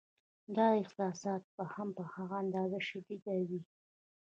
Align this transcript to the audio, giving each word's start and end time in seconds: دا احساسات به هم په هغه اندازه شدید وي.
دا 0.55 0.67
احساسات 0.81 1.43
به 1.55 1.63
هم 1.73 1.87
په 1.97 2.03
هغه 2.13 2.35
اندازه 2.43 2.79
شدید 2.89 3.23
وي. 3.49 3.61